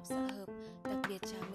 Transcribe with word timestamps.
học 0.00 0.06
xã 0.08 0.36
hợp, 0.36 0.46
đặc 0.84 0.98
biệt 1.08 1.18
trong 1.22 1.49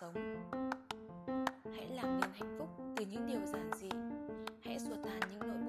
sống. 0.00 0.14
Hãy 1.76 1.86
làm 1.88 2.20
nên 2.20 2.30
hạnh 2.34 2.56
phúc 2.58 2.68
từ 2.96 3.04
những 3.06 3.26
điều 3.26 3.40
giản 3.46 3.70
dị. 3.80 3.88
Hãy 4.64 4.78
xua 4.78 4.94
tan 5.04 5.20
những 5.30 5.40
nỗi 5.40 5.67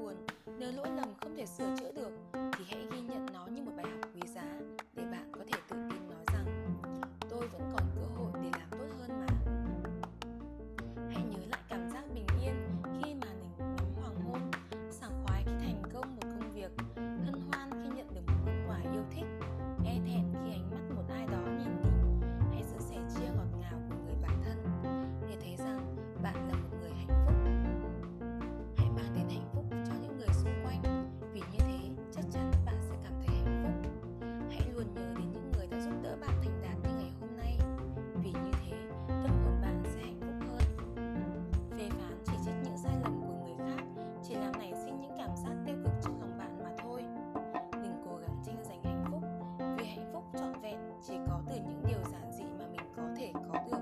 chỉ 51.08 51.14
có 51.28 51.42
từ 51.50 51.56
những 51.56 51.84
điều 51.88 52.04
giản 52.12 52.32
dị 52.32 52.44
mà 52.44 52.66
mình 52.72 52.88
có 52.96 53.04
thể 53.18 53.32
có 53.34 53.60
được. 53.72 53.80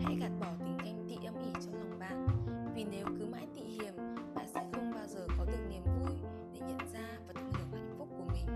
Hãy 0.00 0.16
gạt 0.20 0.30
bỏ 0.40 0.46
tính 0.58 0.78
ganh 0.84 1.06
tị 1.08 1.26
âm 1.26 1.34
ỉ 1.34 1.52
trong 1.64 1.74
lòng 1.74 1.98
bạn, 1.98 2.26
vì 2.74 2.84
nếu 2.84 3.06
cứ 3.18 3.26
mãi 3.26 3.46
tị 3.54 3.60
hiềm, 3.60 3.96
bạn 4.34 4.46
sẽ 4.54 4.64
không 4.72 4.92
bao 4.94 5.06
giờ 5.06 5.26
có 5.38 5.44
được 5.44 5.66
niềm 5.70 5.82
vui 5.84 6.16
để 6.52 6.60
nhận 6.60 6.78
ra 6.92 7.08
và 7.26 7.32
tận 7.34 7.52
hưởng 7.52 7.70
hạnh 7.72 7.94
phúc 7.98 8.08
của 8.18 8.24
mình. 8.32 8.46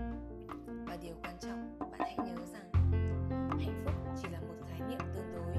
Và 0.87 0.97
điều 1.01 1.15
quan 1.23 1.35
trọng, 1.39 1.79
bạn 1.79 1.99
hãy 1.99 2.17
nhớ 2.17 2.35
rằng, 2.53 2.71
hạnh 3.59 3.83
phúc 3.85 3.93
chỉ 4.21 4.27
là 4.31 4.39
một 4.39 4.55
khái 4.69 4.79
niệm 4.89 4.99
tương 4.99 5.33
đối. 5.35 5.55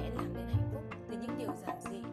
Hãy 0.00 0.10
làm 0.10 0.34
nên 0.34 0.46
hạnh 0.46 0.70
phúc 0.72 0.82
từ 1.08 1.16
những 1.16 1.38
điều 1.38 1.50
giản 1.66 1.80
dị 1.80 2.11